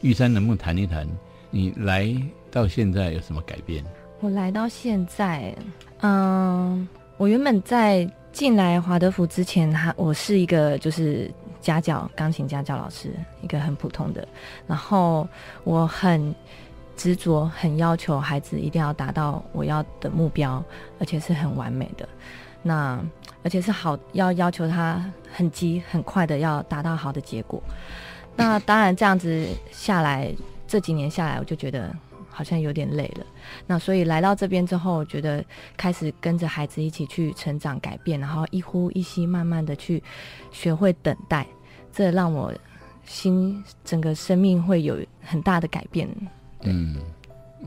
[0.00, 1.06] 玉山能不能谈一谈，
[1.50, 2.14] 你来
[2.50, 3.84] 到现在有什么改变？
[4.20, 5.54] 我来到现在，
[6.00, 14.26] 嗯，我原本在进来华德福之前，他我是一个就是家教钢琴家教老师，一个很普通的，
[14.66, 15.28] 然后
[15.64, 16.34] 我很。
[16.96, 20.60] 执着很要求孩子一定要达到我要的目标，
[20.98, 22.08] 而且是很完美的。
[22.60, 23.00] 那
[23.48, 27.62] 而且是好，要要求他很急很快的要达到好的结果。
[28.36, 30.30] 那当然这样子下来，
[30.66, 31.90] 这几年下来，我就觉得
[32.28, 33.24] 好像有点累了。
[33.66, 35.42] 那所以来到这边之后，我觉得
[35.78, 40.02] 开始跟着孩子一起去成长改变，然后一呼一吸，慢慢的去
[40.50, 41.46] 学会等待，
[41.90, 42.52] 这让我
[43.06, 46.06] 心整个生命会有很大的改变。
[46.64, 46.96] 嗯，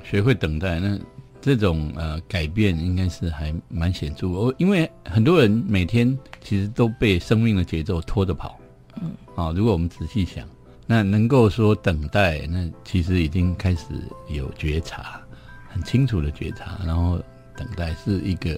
[0.04, 1.00] 学会等待那。
[1.42, 4.30] 这种呃改变应该是还蛮显著。
[4.30, 8.60] 我因为很多人每天其实都被生命的节奏拖着跑，
[9.02, 10.48] 嗯，啊，如果我们仔细想，
[10.86, 13.86] 那能够说等待，那其实已经开始
[14.30, 15.20] 有觉察，
[15.68, 17.20] 很清楚的觉察，然后
[17.58, 18.56] 等待是一个，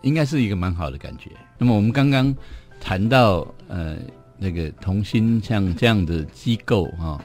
[0.00, 1.30] 应该是一个蛮好的感觉。
[1.58, 2.34] 那么我们刚刚
[2.80, 3.98] 谈到呃
[4.38, 7.22] 那个同心像这样的机构哈，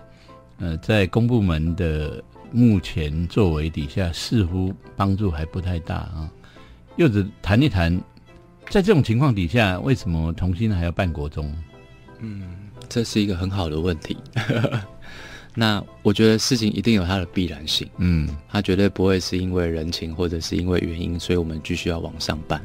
[0.59, 2.21] 呃，在公部门的。
[2.51, 6.29] 目前作为底下似乎帮助还不太大啊。
[6.97, 7.97] 柚子谈一谈，
[8.69, 11.53] 在这种情况底下，为什么同心还要办国中？
[12.19, 14.17] 嗯，这是一个很好的问题。
[15.55, 17.89] 那我觉得事情一定有它的必然性。
[17.97, 22.61] 嗯，它绝对不会是因为人情或者是因为原因，所以我们继续要往上办。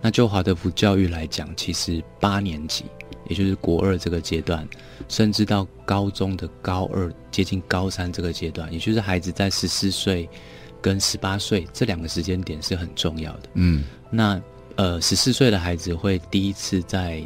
[0.00, 2.84] 那就华德福教育来讲，其实八年级。
[3.32, 4.68] 也就是国二这个阶段，
[5.08, 10.28] 甚至到高中的高二接近高三这个阶段，也就是孩子在十四岁
[10.82, 13.48] 跟十八岁这两个时间点是很重要的。
[13.54, 14.40] 嗯，那
[14.76, 17.22] 呃十四岁的孩子会第一次在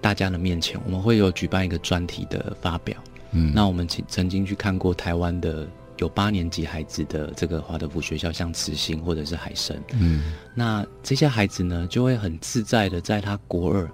[0.00, 2.96] 大家的面前，我们会有举办一个专题的发表。
[3.30, 9.80] 嗯，那我们曾曾经去看过台湾的有八年级孩子的这个华德福学校，像慈心或者是海生。
[9.92, 13.88] 嗯，那这些孩子呢，就会很自在的在他国二。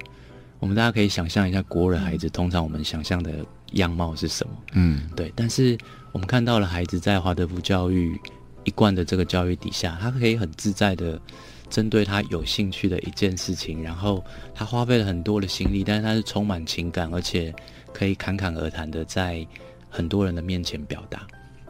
[0.60, 4.52] 我们大家可以想象一下，国人孩子通常我们想象的样貌是什么？
[4.72, 5.32] 嗯，对。
[5.36, 5.78] 但是
[6.12, 8.20] 我们看到了孩子在华德福教育
[8.64, 11.20] 一贯的这个教育底下，他可以很自在的
[11.70, 17.54] 针对他有兴趣的一件事情，然后他花费了很多的心力，但是他是充满情感，而且
[17.92, 19.46] 可以侃侃而谈的在
[19.88, 21.26] 很多人的面前表达。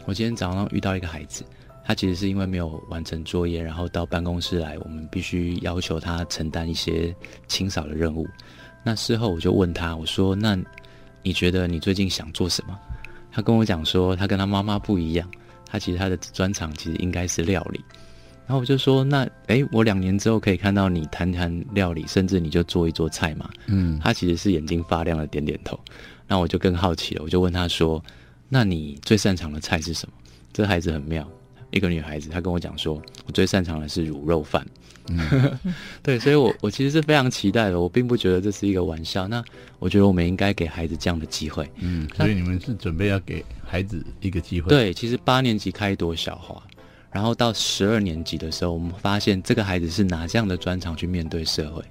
[0.06, 1.44] 我今天早上遇到一个孩子，
[1.84, 7.14] 他其实是因为没有完成作业，然后到办公室来，我们必须要求他承担一些
[7.46, 8.26] 清扫的任务。
[8.82, 10.58] 那事后我就问他，我说：“那
[11.22, 12.78] 你觉得你最近想做什么？”
[13.30, 15.28] 他跟我讲说，他跟他妈妈不一样，
[15.66, 17.80] 他其实他的专长其实应该是料理。
[18.46, 25.78] 然后我就说：“那诶，我两年之后可以看到你谈谈料理，甚至你就做一做菜嘛。”嗯，他其实是眼睛发亮的点点头。
[26.26, 28.02] 那我就更好奇了，我就问他说
[28.48, 30.14] ：“那你最擅长的菜是什么？”
[30.50, 31.28] 这孩子很妙，
[31.70, 34.66] 一个女孩子，她跟我讲说：“我最擅长的是卤肉饭。”
[36.02, 37.80] 对，所以，我我其实是非常期待的。
[37.80, 39.26] 我并不觉得这是一个玩笑。
[39.26, 39.42] 那
[39.78, 41.66] 我觉得我们应该给孩子这样的机会。
[41.76, 44.68] 嗯，所以你们是准备要给孩子一个机会？
[44.68, 46.62] 对，其实八年级开一朵小花，
[47.10, 51.82] 然后到十二年级的时候，我们发现这个孩子是拿这样的专长去面对社会。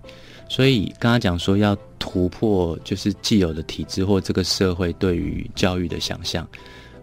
[0.47, 6.47] 所以刚刚讲说要突破，就是既有的体制或这个社会对于教育的想象。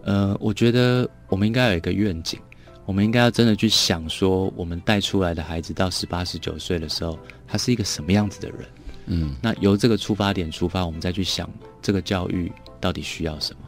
[0.05, 2.39] 呃，我觉得我们应该有一个愿景。
[2.85, 7.17] 我们应该要真的去想，说我们带出来的孩子到十八、十九岁的时候，
[7.47, 8.59] 他是一个什么样子的人？
[9.07, 11.49] 嗯，那由这个出发点出发，我们再去想
[11.81, 13.59] 这个教育到底需要什么。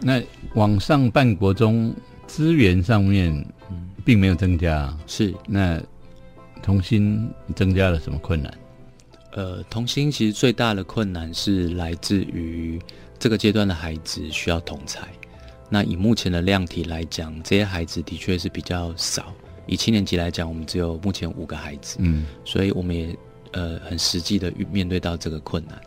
[0.00, 0.22] 那
[0.54, 1.94] 网上办国中
[2.26, 3.46] 资源上面，
[4.04, 5.80] 并没有增加，是那
[6.62, 8.52] 童心增加了什么困难？
[9.32, 12.80] 呃，童心其实最大的困难是来自于
[13.18, 15.08] 这个阶段的孩子需要同才。
[15.72, 19.32] 那以目前的量体来讲，这些孩子的确是比较少。
[19.66, 23.16] 以七年级来讲，我们只有目前五个孩子，嗯，所以我们也
[23.52, 25.80] 呃很实际的面对到这个困难。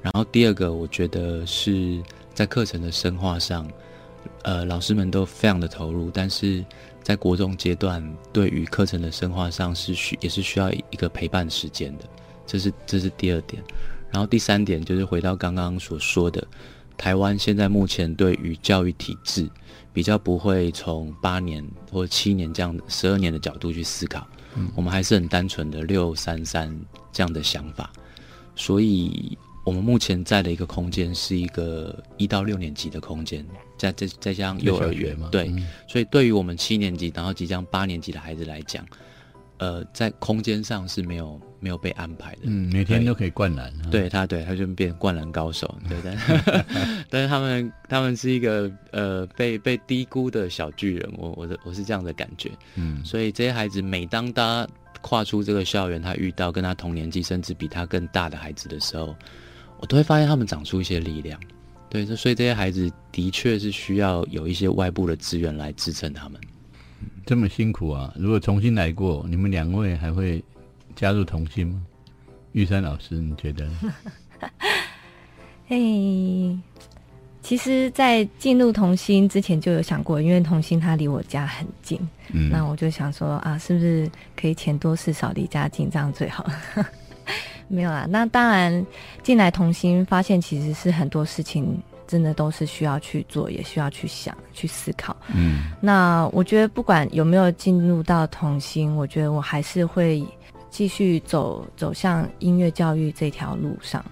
[0.00, 3.70] 然后第二个，我觉得是在课程的深化上，
[4.42, 6.64] 呃，老师们都非常的投入，但是
[7.02, 12.04] 在国中阶段，对于课程的深化上是需也是需要一个陪伴时间的，
[12.46, 13.62] 这是这是第二点。
[14.10, 16.42] 然后第三点就是回到刚刚所说的。
[16.96, 19.48] 台湾现在目前对于教育体制
[19.92, 24.26] 比较不会从八年或七年这样十二年的角度去思考，
[24.74, 26.74] 我们还是很单纯的六三三
[27.12, 27.90] 这样的想法，
[28.54, 33.46] 所以我们目前在的一个空间是一个一到六年级的空间，
[33.78, 35.52] 再再再加上幼儿园嘛，对，
[35.88, 38.84] 所以对于我们七年级然后即将八年级的孩子来讲。
[39.58, 46.66] 呃，在空间上是没有没有被安排的，嗯，每天都可以灌篮，对他，对他就变灌篮高手， 对但
[47.08, 54.68] 但是他们他们是一个呃被被低估的小巨人，我我的我是这样的感觉，嗯，所以这些孩子每当他
[55.00, 59.14] 跨出这个校园，他遇到跟他同年纪甚至比他更大的孩子的时候，
[59.78, 61.40] 我都会发现他们长出一些力量，
[61.88, 66.40] 对，所以这些孩子的确是需要有一些外部的资源来支撑他们。
[67.26, 68.14] 这么辛苦啊！
[68.16, 70.42] 如果重新来过，你们两位还会
[70.94, 71.82] 加入童心吗？
[72.52, 73.68] 玉山老师，你觉得？
[75.66, 76.56] 嘿，
[77.42, 81.98] 其实，在进入童心之前就有想过，因为童心它离我家很近，
[82.32, 86.48] 嗯，那我就想说啊，是不是可以钱多事少，离家近，这样最好？
[87.66, 88.86] 没有啊，那当然
[89.24, 95.16] 进来童心，发现其实是很多事情真的都是需要去做，也需要去想、去思考。
[95.34, 100.24] 嗯，那我觉得不管有没有进入到童心，我觉得我还是会
[100.70, 104.04] 继续走走向音乐教育这条路上。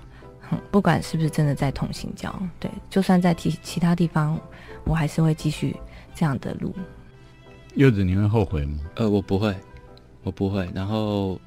[0.70, 4.38] 不管是不是真的在同心教，对，就算在其其他地方，
[4.84, 5.74] 我还是会继续
[6.14, 6.72] 这样的路。
[7.74, 8.78] 柚子，你会后悔吗？
[8.94, 9.52] 呃，我不会，
[10.22, 10.68] 我不会。
[10.72, 11.40] 然后，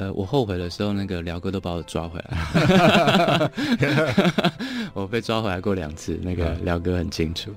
[0.00, 3.50] 呃，我后悔的时候，那个辽哥都把我抓回来。
[4.94, 7.50] 我被抓回来过两次，那个辽哥很清楚。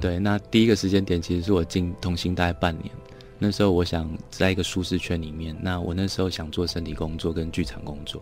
[0.00, 2.90] 对，那第一个时间点其实是我进同心大概半年，
[3.38, 8.20] 那时候我想在一个舒适圈里面，那我那时候想做身体工作跟剧场工作。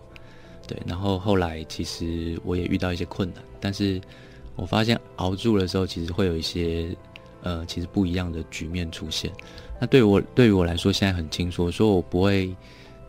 [0.66, 3.98] 对，然后后来其实我也遇到一些困难，但是
[4.56, 6.94] 我发现熬住的时候，其实会有一些
[7.42, 9.32] 呃，其实不一样的局面出现。
[9.80, 12.54] 那对我对于我来说，现在很清楚，说我不会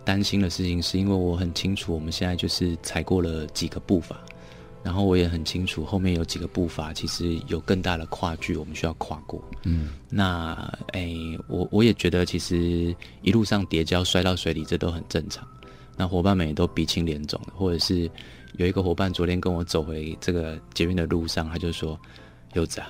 [0.06, 4.16] 担心的事情，是因为我很清楚，我们现在就是踩过了几个步伐，
[4.84, 9.44] 然后我也很清楚后面有几个步伐，其实有更大的跨距，我们需要跨过。
[9.64, 10.54] 嗯，那
[10.94, 11.12] 哎，
[11.48, 15.46] 我我也觉得，其实一路上跌跤摔到水里，这都很正常。
[15.98, 18.10] 那伙伴们也都鼻青脸肿的，或者是
[18.58, 22.00] 有一个伙伴昨天跟我走回这个捷运的路上，他就说
[22.54, 22.88] ：“柚子啊，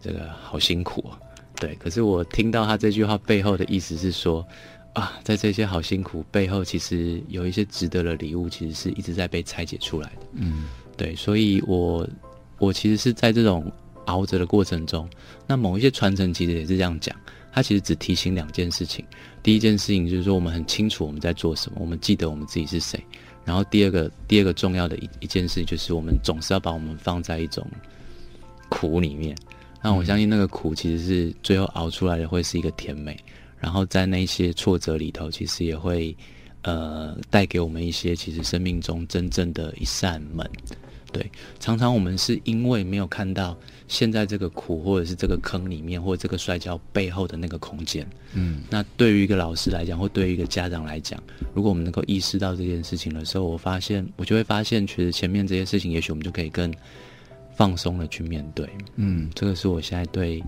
[0.00, 1.20] 这个好辛苦啊。”
[1.58, 4.46] 对，可是我听到他这句话背后的意思是说，
[4.96, 10.26] 啊，在这些好辛苦背后，其实有一些值得的礼物，其实是一直在被拆解出来的。
[10.32, 10.64] 嗯，
[10.96, 12.08] 对，所以我
[12.56, 13.70] 我其实是在这种
[14.06, 15.06] 熬着的过程中，
[15.46, 17.14] 那某一些传承其实也是这样讲。
[17.52, 19.04] 它其实只提醒两件事情，
[19.42, 22.98] 第一件事情就是说我们很清楚我们在做什么，我们记得我们自己是谁。
[23.44, 27.66] 然后第二个第二个重要的一一件事就是我们总是要把我们放在一种
[28.70, 29.36] 苦里面。
[29.82, 33.14] 那我相信那个苦其实是最后熬出来的会是一个甜美。
[33.58, 36.16] 然后在那些挫折里头，其实也会
[36.62, 40.48] 呃带给我们一些其实生命中真正的一扇门。
[41.12, 43.56] 对，常常我们是因为没有看到
[43.88, 48.06] 现在这个苦，或者是这个坑里面，或者这个摔跤背后的那个空间。
[48.34, 51.22] 嗯，那对于一个老师来讲，或对于一个家长来讲，
[51.54, 56.70] 如果我们能够意识到这件事情的时候，我发现，我就会发现，其实前面这些事情，也许我们就可以更
[57.54, 58.68] 放松的去面对。
[58.96, 60.42] 嗯，这个是我现在对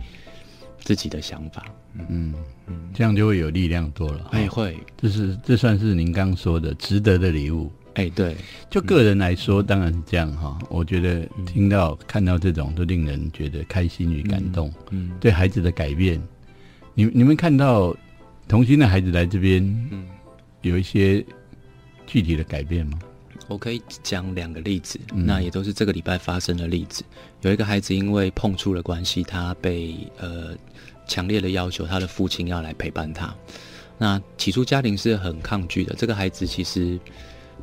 [0.80, 1.64] 自己的想法。
[1.94, 2.34] 嗯
[2.66, 4.28] 嗯，这样就会有力量多了。
[4.32, 7.70] 哎，会，这是这算是您刚说的值得的礼物。
[7.94, 8.36] 哎，对，
[8.70, 10.56] 就个人来说，当然是这样哈。
[10.68, 14.72] 我觉得听到看到这种，都令人觉得开心与感动。
[14.90, 16.22] 嗯，对孩子的改变，
[16.94, 17.96] 你你们看到
[18.46, 20.06] 童心的孩子来这边，嗯，
[20.62, 21.24] 有一些
[22.06, 22.98] 具体的改变吗？
[23.48, 27.02] 我可以讲两个例子，那也都是这个礼拜发生的例子。
[27.40, 30.54] 有一个孩子因为碰触的关系，他被呃
[31.06, 33.34] 强烈的要求他的父亲要来陪伴他。
[33.98, 36.98] 那起初家庭是很抗拒的，这个孩子其实。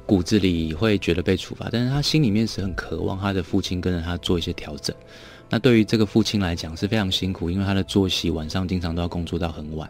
[0.06, 4.96] 骨子里会觉得被处罚，但是他心里面是很渴望他的父亲跟着他做一些调整。
[5.50, 9.90] 那对于这个父亲来讲是非常辛苦，因为他的作息晚上经常都要工作到很晚。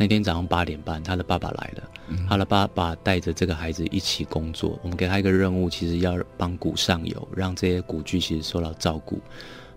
[0.00, 1.82] 那天早上八点半，他的爸爸来了，
[2.26, 4.78] 他的爸爸带着这个孩子一起工作。
[4.82, 9.20] 我们给他一个任务，其实要帮鼓上游，让这些古具其实受到照顾。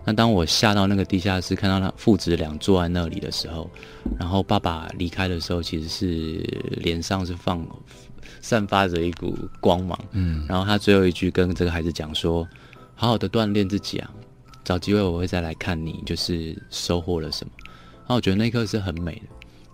[0.06, 3.70] 那当我下到那个地下室，看到他父子俩坐在那里的时候，
[4.18, 6.38] 然后爸爸离开的时候，其实是
[6.78, 7.62] 脸上是放。
[8.40, 12.48] 散发着一股光芒，嗯，然后他最后一句跟这个孩子讲说
[12.94, 14.10] ：“好好的锻炼自己啊，
[14.66, 17.52] 找机会我会再来看你，就是收获了什么。”
[18.04, 19.22] 然后我觉得那一刻是很美的，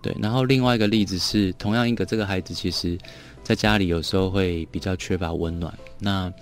[0.02, 0.16] 对。
[0.20, 2.98] 然后另外一个例子是，同样一个这个孩子，其实
[3.42, 5.72] 在家里有时候会比较缺乏温暖。
[5.98, 6.32] 那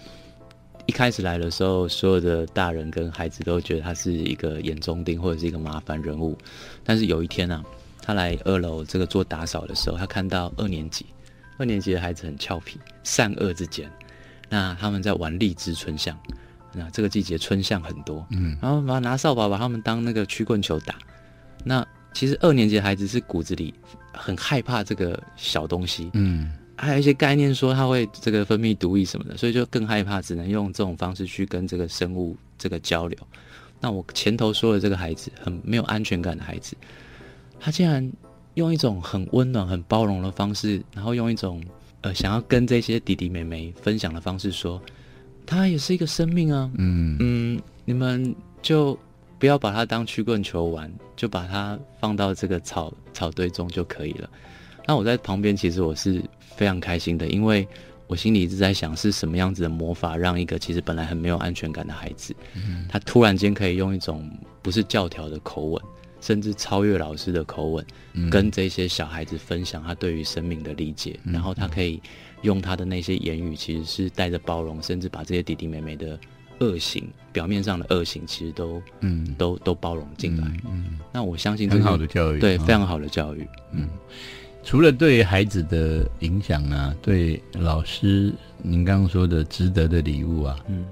[0.87, 6.37] 一开始来的时候，所有的大人跟孩子都觉得他是一个眼中钉或者是一个麻烦人物。
[6.83, 7.63] 但是有一天呢，
[8.01, 11.05] 他来二楼这个做打扫的时候，他看到二年级。
[11.59, 13.91] 二年级的孩子很俏皮，善恶之间，
[14.49, 16.17] 那他们在玩荔枝春象，
[16.73, 20.95] 那这个季节春象很多，嗯，然后把拿扫把把他们当那个曲棍球打。
[21.65, 21.85] 那
[22.19, 23.73] 其实二年级的孩子是骨子里
[24.13, 33.17] 很害怕这个小东西，嗯，还有一些概念说他会这个分泌毒液什么的，所以就更害怕，只能用这种方式去跟这个生物这个交流。
[33.79, 36.77] 那我前头说的这个孩子很没有安全感的孩子，
[37.61, 38.11] 他竟然。
[38.55, 41.63] 用一种很温暖、很包容的方式，然后用一种
[42.01, 44.83] 呃想要跟这些弟弟妹妹分享的方式说，
[45.47, 48.99] 他也是一个生命啊，嗯嗯，你们就
[49.39, 54.29] 不要把它当曲棍球玩，就把它放到这个草草堆中就可以了。
[54.87, 56.23] 那我在旁边，其实我是
[56.57, 57.67] 非常开心的，因为
[58.07, 62.35] 我心里一直在想，是什么样子的魔法，让一个其实本来很没有安全感的孩子，
[62.89, 64.29] 他突然间可以用一种
[64.61, 65.83] 不是教条的口吻，
[66.21, 67.87] 甚至超越老师的口吻，
[68.31, 72.01] 跟这些小孩子分享他对于生命的理解，然后他可以
[72.43, 76.19] 用他的那些言语，其实是带着包容，甚至把这些弟弟妹妹的。
[76.61, 80.47] 恶行表面上的恶行，其实都嗯都都包容进来。
[80.67, 83.47] 嗯，那我相信很好的教育，对非常好的教育。
[83.73, 83.89] 嗯，
[84.65, 88.33] 除了对孩子的影响啊，对老师，
[88.63, 90.85] 您刚刚说的值得的礼物啊，嗯，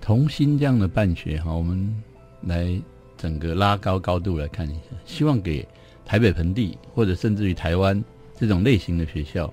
[0.00, 1.94] 童心这样的办学哈，我们
[2.42, 2.80] 来
[3.16, 5.66] 整个拉高高度来看一下，希望给
[6.04, 8.02] 台北盆地或者甚至于台湾
[8.36, 9.52] 这种类型的学校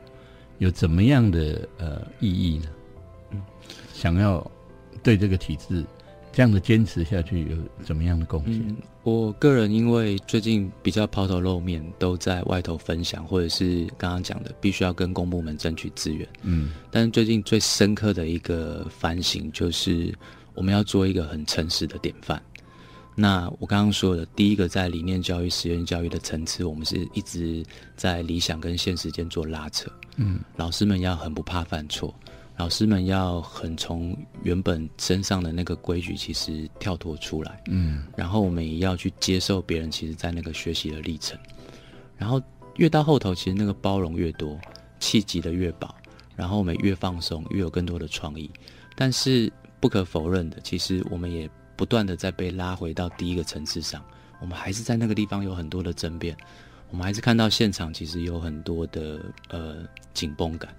[0.58, 2.66] 有怎么样的呃意义呢？
[3.32, 3.42] 嗯，
[3.94, 4.52] 想要。
[5.06, 5.86] 对这个体制
[6.34, 8.76] 这样的坚持下去有怎么样的贡献？
[9.04, 16.28] 我个人因为最近比较抛头露面，都在外头分享，或者是刚刚讲的，必须要跟公部门争取资源。
[16.42, 20.12] 嗯，但是最近最深刻的一个反省就是，
[20.56, 22.42] 我们要做一个很诚实的典范。
[23.14, 27.64] 那我刚刚说的，第一个在理念教育、实验教育的层次，我们是一直
[27.96, 29.90] 在理想跟现实间做拉扯。
[30.18, 32.14] 嗯，老师们要很不怕犯错。
[32.58, 41.38] 老师们要很从原本身上的那个规矩，其实跳脱出来，嗯，然后我们也要去接受别人，其实，在那个学习的历程，
[42.16, 42.42] 然后
[42.78, 44.58] 越到后头，其实那个包容越多，
[45.02, 45.94] 气急的越饱，
[46.34, 48.50] 然后我们越放松，越有更多的创意。
[48.96, 49.52] 但是
[49.82, 54.02] 不可否认的，其实我们也不断的在被拉回到第一个层次上，
[54.40, 56.34] 我们还是在那个地方有很多的争辩，
[56.90, 60.74] 我们还是看到现场其实有很多的呃紧绷感，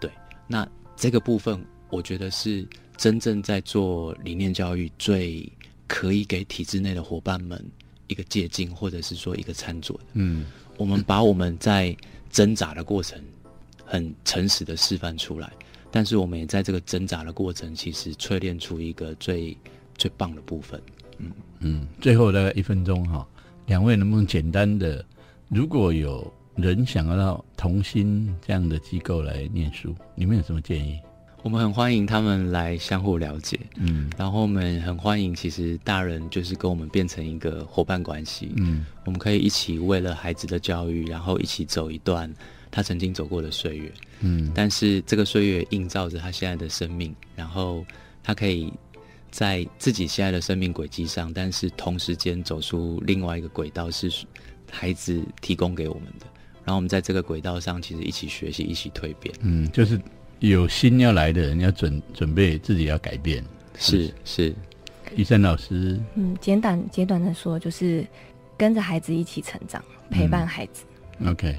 [0.00, 0.10] 对，
[0.48, 0.66] 那。
[0.96, 2.66] 这个部分，我觉得是
[2.96, 5.50] 真正在做理念教育最
[5.86, 7.62] 可以给体制内的伙伴们
[8.06, 10.04] 一个借鉴，或者是说一个参佐的。
[10.14, 11.96] 嗯，我们把我们在
[12.30, 13.20] 挣扎的过程
[13.84, 15.52] 很诚实的示范出来，
[15.90, 19.56] 但是我们也在这个挣扎的过程，其实淬炼出一个最
[19.96, 20.80] 最棒的部分。
[21.18, 23.26] 嗯嗯，最后大概一分钟哈，
[23.66, 25.04] 两位能不能简单的，
[25.48, 26.32] 如果有。
[26.56, 31.00] 人想要到同心这样的机构来念书，你们有什么建议？
[31.42, 42.30] 我们很欢迎他们来相互了解，嗯，然后我们很欢迎，其实大人就是跟我们变成一个伙伴关系，嗯，我们可以一起为了孩子的教育，然后一起走一段
[42.70, 43.90] 他曾经走过的岁月，
[44.20, 47.82] 嗯，但是这个岁月映照着他现在的生命，然后
[48.22, 48.70] 他可以
[49.30, 54.12] 在自己现在的生命轨迹上，但是同时间走出另外一个轨道，是
[54.70, 56.26] 孩子提供给我们的。
[56.64, 59.34] 然后我们在这个轨道上，其实一起学习，一起蜕变。
[59.42, 60.00] 嗯，就是
[60.40, 63.44] 有心要来的人，要准准备自己要改变。
[63.78, 64.54] 是是，
[65.14, 66.00] 医生老师。
[66.14, 68.06] 嗯，简短简短的说，就是
[68.56, 70.84] 跟着孩子一起成长，陪伴孩子。
[71.26, 71.54] OK，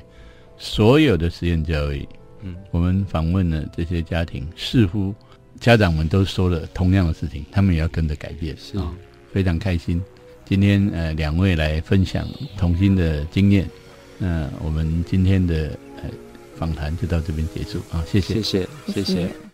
[0.58, 2.08] 所有的实验教育，
[2.42, 5.14] 嗯，我们访问了这些家庭，似乎
[5.60, 8.56] 家长们都说了同样的事情，他们也要跟着改变。
[8.58, 8.92] 是啊，
[9.32, 10.02] 非常开心，
[10.46, 12.28] 今天呃两位来分享
[12.58, 13.70] 童心的经验。
[14.18, 16.10] 那我们今天的呃
[16.58, 19.45] 访谈就到这边结束啊，谢谢，谢谢，谢谢。